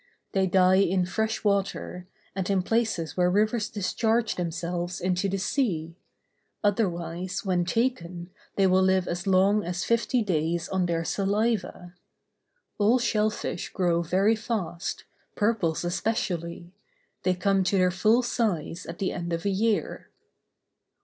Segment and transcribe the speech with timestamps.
[0.31, 5.95] They die in fresh water, and in places where rivers discharge themselves into the sea;
[6.63, 11.93] otherwise, when taken, they will live as long as fifty days on their saliva.
[12.79, 15.03] All shell fish grow very fast,
[15.35, 16.73] purples especially;
[17.21, 20.09] they come to their full size at the end of a year.